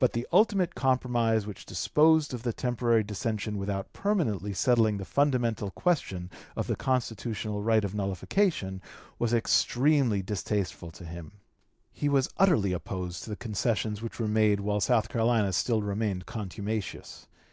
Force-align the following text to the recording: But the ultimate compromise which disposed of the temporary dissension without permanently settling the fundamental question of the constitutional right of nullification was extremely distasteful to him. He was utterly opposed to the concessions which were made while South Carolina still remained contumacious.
But 0.00 0.12
the 0.12 0.26
ultimate 0.32 0.74
compromise 0.74 1.46
which 1.46 1.64
disposed 1.66 2.34
of 2.34 2.42
the 2.42 2.52
temporary 2.52 3.04
dissension 3.04 3.56
without 3.56 3.92
permanently 3.92 4.52
settling 4.52 4.96
the 4.96 5.04
fundamental 5.04 5.70
question 5.70 6.32
of 6.56 6.66
the 6.66 6.74
constitutional 6.74 7.62
right 7.62 7.84
of 7.84 7.94
nullification 7.94 8.82
was 9.20 9.32
extremely 9.32 10.20
distasteful 10.20 10.90
to 10.90 11.04
him. 11.04 11.30
He 11.92 12.08
was 12.08 12.28
utterly 12.38 12.72
opposed 12.72 13.22
to 13.22 13.30
the 13.30 13.36
concessions 13.36 14.02
which 14.02 14.18
were 14.18 14.26
made 14.26 14.58
while 14.58 14.80
South 14.80 15.08
Carolina 15.08 15.52
still 15.52 15.80
remained 15.80 16.26
contumacious. 16.26 17.28